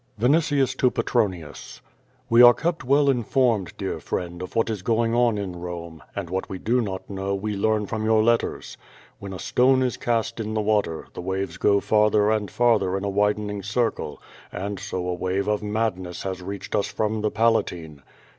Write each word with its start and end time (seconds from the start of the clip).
Vinitius 0.19 0.75
to 0.77 0.89
Petronius: 0.89 1.79
We 2.27 2.41
are 2.41 2.55
kept 2.55 2.83
well 2.83 3.07
informed, 3.07 3.71
dear 3.77 3.99
friend, 3.99 4.41
of 4.41 4.55
what 4.55 4.71
is 4.71 4.81
going 4.81 5.13
on 5.13 5.37
in 5.37 5.55
Rome, 5.59 6.01
and 6.15 6.27
what 6.27 6.49
we 6.49 6.57
do 6.57 6.81
not 6.81 7.07
know 7.07 7.35
we 7.35 7.55
learn 7.55 7.85
from 7.85 8.03
your 8.03 8.23
letters. 8.23 8.77
When 9.19 9.31
a 9.31 9.37
stone 9.37 9.83
is 9.83 9.97
cast 9.97 10.39
in 10.39 10.55
the 10.55 10.59
water, 10.61 11.05
tlie 11.13 11.21
waves 11.21 11.57
go 11.57 11.79
farther 11.81 12.31
and 12.31 12.49
farther 12.49 12.97
in 12.97 13.03
a 13.03 13.09
widening 13.09 13.61
circle, 13.61 14.19
and 14.51 14.79
so 14.79 15.07
a 15.07 15.13
wave 15.13 15.47
of 15.47 15.61
madness 15.61 16.23
has 16.23 16.41
reached 16.41 16.73
us 16.75 16.87
from 16.91 17.21
the 17.21 17.29
Palatine. 17.29 18.01